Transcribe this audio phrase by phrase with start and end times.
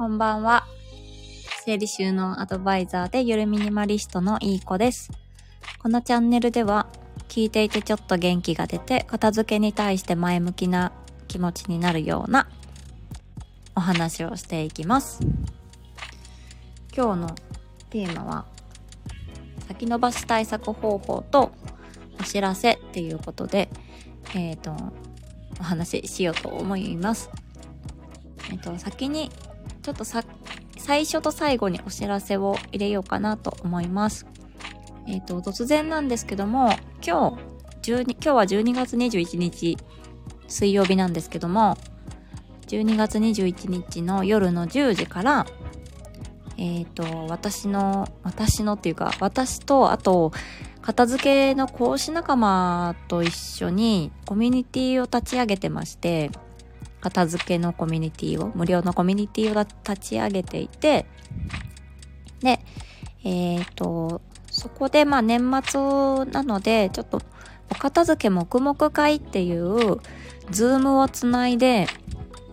[0.00, 0.66] こんばんは。
[1.66, 5.10] 整理収納アドバイザーでゆるミニマリストのいい子です。
[5.78, 6.86] このチャンネルでは、
[7.28, 10.92] 聞いていてちょっと元気が出て、片付けに対して前向きな
[11.28, 12.48] 気持ちになるような
[13.76, 15.20] お話をしていきます。
[16.96, 17.34] 今日の
[17.90, 18.46] テーマは、
[19.68, 21.52] 先延ばし対策方法と
[22.18, 23.68] お知らせっていうことで、
[24.34, 24.74] えっ、ー、と、
[25.60, 27.28] お話ししようと思います。
[28.50, 29.30] えっ、ー、と、先に、
[29.82, 30.24] ちょっとさ、
[30.78, 34.26] 最初と最後にお知らせを入れようかなと思います。
[35.06, 36.70] えっ、ー、と、突然なんですけども、
[37.04, 37.36] 今
[37.82, 39.78] 日、12、今日は12月21日、
[40.48, 41.78] 水曜日なんですけども、
[42.68, 45.46] 12月21日の夜の10時から、
[46.56, 50.32] えっ、ー、と、私の、私のっていうか、私と、あと、
[50.82, 56.30] 片付けの講師仲間と一緒にコミュニティを立ち上げてまして、
[57.00, 61.06] 片付けのコミュニティを、無料のコミュニティを立ち上げていて、
[62.40, 62.60] で、
[63.24, 64.20] えっ、ー、と、
[64.50, 65.80] そこでまあ年末
[66.26, 67.22] なので、ちょっと
[67.70, 70.00] お片付け黙々会っていう、
[70.50, 71.86] ズームをつないで、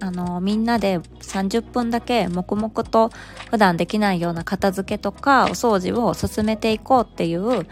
[0.00, 3.10] あの、みんなで30分だけ黙々と
[3.50, 7.66] 普段できないような片付けとかお掃除を進めていこうっていう、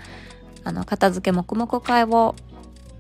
[0.65, 2.35] あの、片付け黙々会を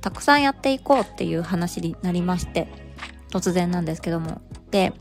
[0.00, 2.85] たくさんやっていこうっていう話になりまして、
[3.36, 4.40] 突然なんですけども。
[4.70, 4.94] で、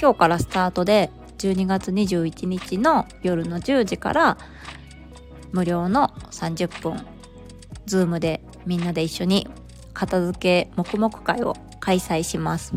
[0.00, 4.38] 今日からスタートで12月21日の夜の10時から
[5.52, 7.06] 無料の30分、
[7.86, 9.48] ズームでみんなで一緒に
[9.92, 12.72] 片付け黙々会を開催します。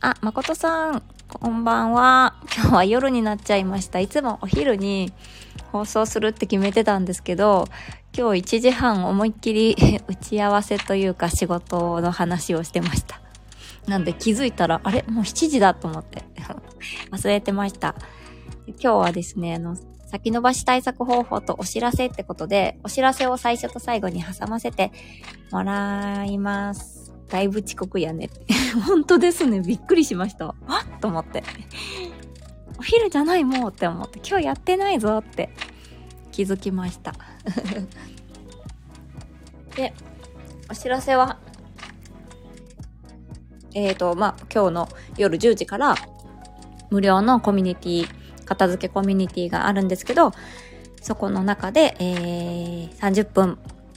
[0.00, 2.36] あ、誠さん、こんばんは。
[2.56, 4.00] 今日は夜になっちゃいました。
[4.00, 5.12] いつもお昼に
[5.72, 7.68] 放送するって決めてたんですけど、
[8.16, 9.76] 今日1時半思いっきり
[10.08, 13.20] 打ち合わせというか仕事の話をしてました。
[13.86, 15.04] なんで気づいたら、あれ？
[15.06, 16.24] もう7時だと思って
[17.12, 17.94] 忘れてました。
[18.66, 19.76] 今日はですね、あの、
[20.10, 24.92] 先延ばし対策方法とお知らせってことで、お知らせを最初と最後に挟ませて
[25.52, 27.12] もらいます。
[27.28, 28.30] だいぶ遅刻やね。
[28.86, 29.60] 本当ですね。
[29.60, 30.54] びっくりしました。
[30.66, 31.44] あっと思って。
[32.78, 35.50] お昼じゃないもうって思って、今日やってないぞって
[36.36, 37.14] 気づきました。
[39.74, 39.94] で、
[40.70, 41.38] お知らせは、
[43.72, 45.94] えっ、ー、と、まあ、今日の夜10時から
[46.90, 48.08] 無料のコミュニティ、
[48.44, 50.32] 片付けコミュニティがあるんですけど、
[51.00, 53.56] そこの中で、えー、30分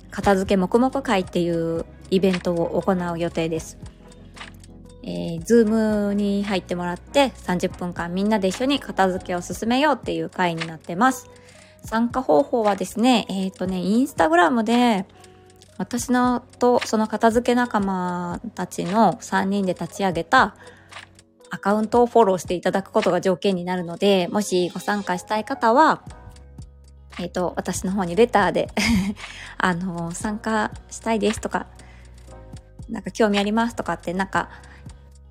[0.10, 3.78] 片付け黙々会っていうイベントを行う予定です。
[5.04, 11.30] えー、ズームに入ってもらって30分間みんなで一緒に片付けを進めようっていう会になってます。
[11.84, 15.06] 参加方法はですね、えっ、ー、とね、インスタグラムで、
[15.78, 20.57] 私のとその片付け仲間たちの3人で立ち上げた
[21.50, 26.03] アカウントをフォローしていただくことが条件になるので、もしご参加したい方は、
[27.19, 28.69] えっ、ー、と、私の方にレターで
[29.57, 31.67] あの、参加したいですとか、
[32.90, 34.50] なんか興味ありますとかって、なんか、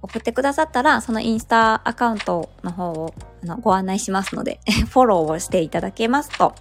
[0.03, 4.61] 送ってくださったら、そのインスタアカウントの方をあのご案内しますので、
[4.91, 6.55] フォローをしていただけますと、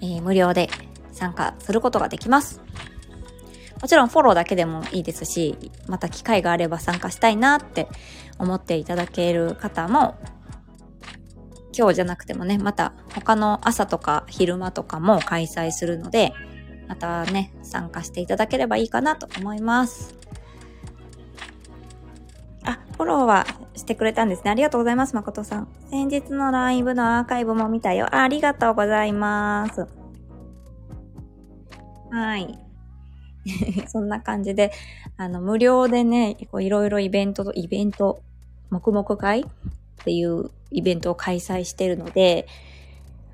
[0.00, 0.70] えー、無料で
[1.12, 2.60] 参加することができます。
[3.80, 7.88] もちろんフォローだけでもいいですし、また機会があれば参加したいなって
[8.38, 10.16] 思っていただける方も、
[11.76, 16.32] 今日じゃなくてもね、また他の朝とか昼間とかも開催するので、
[16.88, 20.19] またね、参加していただければいいかなと思います。
[23.00, 23.46] フォローは
[23.76, 24.50] してくれたんですね。
[24.50, 25.68] ありがとうございます、誠さん。
[25.90, 28.14] 先日のライブのアーカイブも見たよ。
[28.14, 29.86] ありがとうございます。
[32.10, 32.58] はい。
[33.88, 34.70] そんな感じで、
[35.16, 38.20] あの、無料でね、いろいろイベントと、イベント、
[38.68, 39.44] 黙々会っ
[40.04, 42.46] ていうイベントを開催してるので、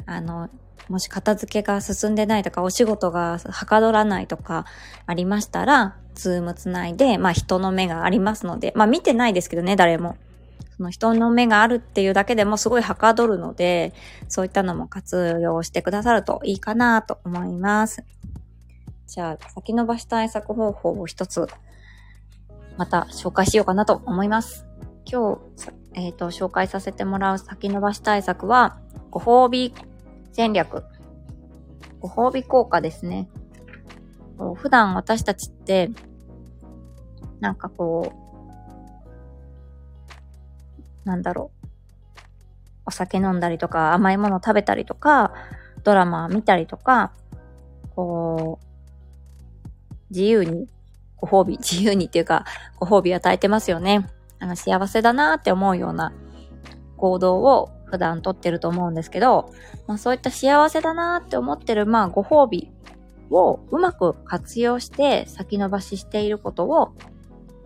[0.07, 0.49] あの、
[0.89, 4.67] もし片付けが進んでないとか、お仕事がはかどらないとか
[5.07, 10.17] ありましたら、ズームつないで、まあ人の目がありますので、まあ見てないですけどね、誰も。
[10.77, 13.95] その人の目があるっていうだけでもすごいはかどるので、
[14.29, 18.05] そういったのも活用してくださるといいかなと思います。
[19.07, 21.47] じゃあ、先延ばし対策方法を一つ、
[22.77, 24.67] また紹介しようかなと思います。
[25.11, 28.79] 今日、えっ、ー、と、紹介させてもらう先延ばし対策は、
[29.11, 29.73] ご褒美
[30.37, 30.85] 戦略。
[31.99, 33.27] ご褒美効果ですね。
[34.37, 35.89] こう普段私たちって、
[37.41, 38.13] なんかこ
[41.05, 41.71] う、なんだろう。
[42.85, 45.33] お酒飲んだりとか、甘いもの食べたりとか、
[45.85, 47.15] ドラマ見たりとか、
[47.95, 48.67] こう、
[50.11, 50.69] 自由に、
[51.17, 52.45] ご褒美、 自由にっていうか、
[52.79, 54.07] ご褒美与えてますよね。
[54.39, 56.13] あの、幸せだなって思うような
[56.99, 59.53] 行動を普段とってると思うんですけど、
[59.87, 62.71] まあそういった幸せだなって思ってる、まあご褒美
[63.31, 66.95] をうまく活用して先延ばししていることを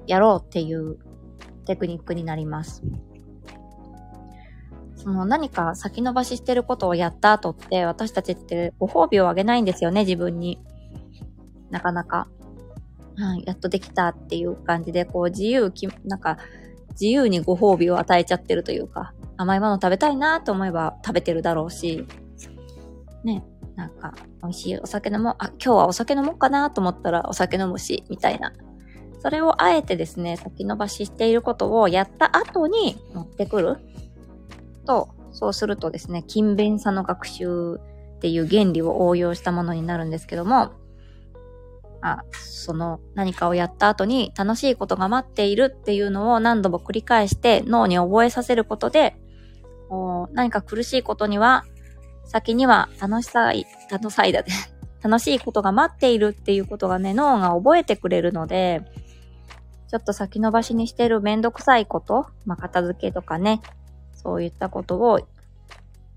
[0.07, 0.99] やろうっていう
[1.67, 2.83] テクニックになります。
[4.97, 10.61] その何か先延ばししてることをやった後って私たちってご褒美をあげないんですよね、自分に。
[11.71, 12.29] なかなか。
[13.17, 16.39] はい、やっとできたっていう感じで、こう自由き、なんか
[16.91, 22.07] 自由にご褒美を与えちゃってるというか、甘いもの食べたいなと思えば食べてるだろうし、
[23.25, 23.43] ね、
[23.75, 28.53] なんか美味しいお酒飲もう、あ、今日はお酒飲もうかなと思ったらお酒飲むし、みたいな。
[29.23, 33.79] それをあえてですね、先延ばししていることをやった後に持ってくる
[34.87, 37.81] と、そうするとですね、勤勉さの学習
[38.17, 40.73] っていう原理を応用したものになるんですけども、
[42.03, 49.17] あ、その何かをやった後に楽しいことが待っているっていうのを何度も繰り返して脳に覚えさせることで、
[50.33, 51.65] 何か苦しいことには
[52.31, 54.53] 先には楽しさい、楽さいだね。
[55.03, 58.83] 楽しいことが待っているっていうことがね、脳が覚えてくれるので、
[59.89, 63.61] ちょっと先延ばしにしてるめんどくさいこと、まあ、片付けとかね、
[64.13, 65.19] そういったことを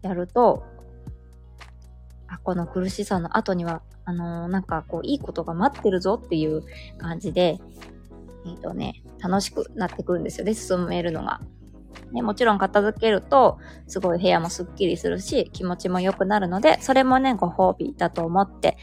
[0.04, 0.64] やると、
[2.28, 6.64] あ、この苦しさの後には、あのー、なんかこう、いいことが待ってるぞっていう
[7.00, 7.58] 感じで、
[8.46, 11.42] えっ、ー、とね、楽しくなってくるんですよね、進めるのが。
[12.12, 13.58] ね、もちろん片付けると、
[13.88, 18.78] すごい部屋もスッキリするし、気持ちも良くなるので、それもね、ご褒美だと思って、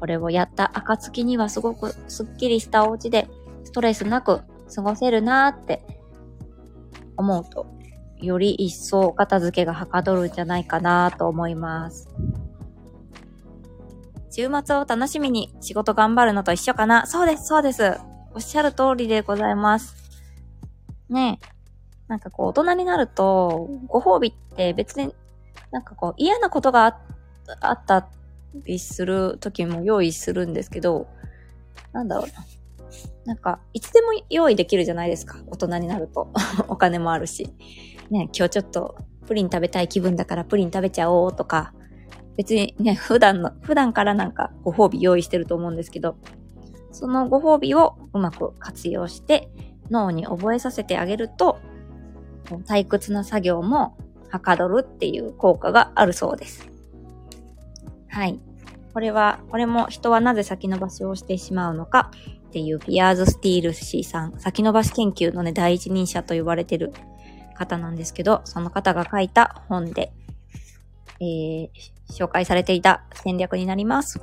[0.00, 3.28] これをやった暁にはすごくスッキリしたお家で、
[3.64, 4.40] ストレスなく
[4.74, 5.84] 過ごせるなーって
[7.16, 7.66] 思うと、
[8.18, 12.08] より一層片付けがはかどるんじゃないかなと思います。
[14.30, 18.00] 週末を楽しみに仕事頑張るのと一緒かなそうです、そうです。
[18.34, 19.94] おっしゃる通りでございます。
[21.08, 21.53] ねえ。
[22.08, 25.14] なんかこう、大人になると、ご褒美って別に
[25.70, 26.98] なんかこう、嫌なことが
[27.60, 28.08] あった
[28.54, 31.08] りする時も用意するんですけど、
[31.92, 32.32] なんだろうな。
[33.24, 35.38] なんか、いつでも用意できるじゃないですか。
[35.46, 36.30] 大人になると。
[36.68, 37.52] お金もあるし。
[38.10, 38.96] ね、今日ちょっと
[39.26, 41.72] プリン食べたい気分だからプリン食べちゃおうとか、
[42.36, 46.16] 別にね、普段の、普段からなんかご褒美用意してると思うんですけど、
[46.92, 49.48] そのご褒美をうまく活用して
[49.90, 51.58] 脳に覚えさせてあげると、
[52.44, 53.96] 退屈な作業も
[54.30, 56.68] はかどるっていう効果があるそうです。
[58.08, 58.38] はい。
[58.92, 62.10] これは、これも人はなぜ先延ばしをしてしまうのか
[62.48, 66.92] っていうピアーズ・スティールシーさん、先延ばし研究のね、第一人者と言われてる
[67.54, 70.12] 方なんですけど、その方が書いた本で、
[71.20, 71.70] えー、
[72.08, 74.20] 紹介されていた戦略になります。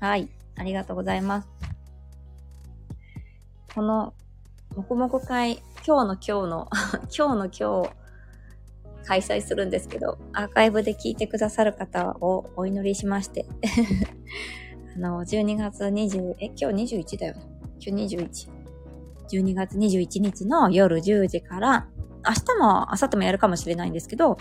[0.00, 0.28] はい。
[0.56, 1.48] ありがとうございます。
[3.74, 4.14] この、
[4.74, 6.68] もこもこ会、今日の今日の
[7.16, 7.90] 今日の今日、
[9.06, 13.46] 開催するんですけど、アーカイブで聞いてくださる方をお祈りしまして
[14.96, 17.36] あの、12月20、え、今日21だよ。
[17.80, 18.50] 今日21。
[19.30, 21.88] 12月21日の夜10時から、
[22.22, 24.36] 明日も明後日もやるかもしれないんですけど、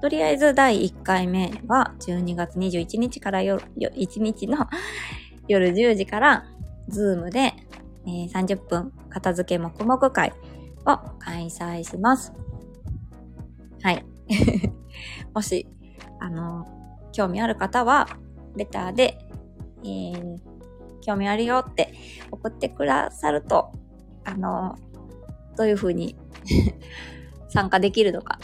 [0.00, 4.68] とりあえず第1回目は12月21日から夜、1日の
[5.48, 6.44] 夜10時から、
[6.86, 7.52] ズームで、
[8.06, 10.32] えー、30分片付け黙々会
[10.86, 12.32] を開催します。
[13.82, 14.04] はい。
[15.34, 15.66] もし、
[16.20, 16.66] あの、
[17.12, 18.08] 興味ある方は、
[18.56, 19.18] レターで、
[19.82, 20.38] えー、
[21.02, 21.92] 興味あるよって
[22.30, 23.72] 送ってくださると、
[24.24, 24.76] あの、
[25.56, 26.16] どういう風に
[27.48, 28.38] 参加できるのか、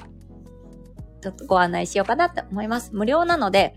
[1.21, 2.95] ちょっとご案内しようかなって思います。
[2.95, 3.77] 無料なので、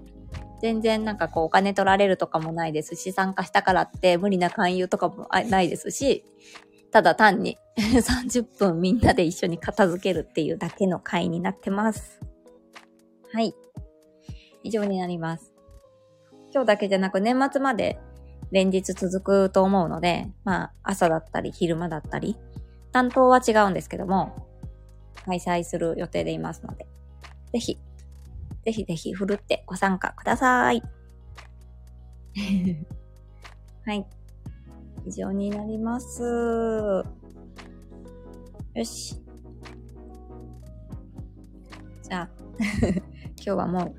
[0.62, 6.25] 全然なんかこうお金取られるとかもないですし、参加したからって無理な勧誘とかもないですし、
[6.91, 12.20] ただ単に 30分みんなで一緒に片付けるっていうだけの会になってます。
[13.32, 13.56] はい。
[14.63, 15.53] 以上になります。
[16.51, 18.00] 今日だけじゃなく年末まで
[18.51, 22.38] 連日続くと思うので、まあ朝だったり昼間だったり、
[22.92, 24.48] 担当は違うんですけども、
[25.25, 26.86] 開催する予定でいますので、
[27.51, 27.80] ぜひ、
[28.63, 30.84] ぜひぜひふるってご参加ください。
[33.86, 34.06] はい。
[35.06, 36.22] 以上になります。
[38.75, 39.15] よし。
[42.01, 42.96] じゃあ、 今
[43.38, 43.96] 日はもう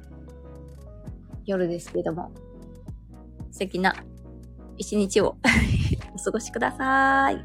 [1.47, 2.33] 夜ですけども、
[3.51, 3.95] 素敵な
[4.77, 5.37] 一日を
[6.15, 7.45] お過ごしください。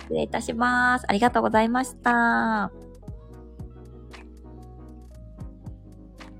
[0.00, 1.04] 失礼いたします。
[1.08, 2.64] ありがとうございました。
[2.64, 2.70] あ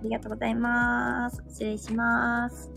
[0.02, 1.42] りがとうございます。
[1.48, 2.75] 失礼します。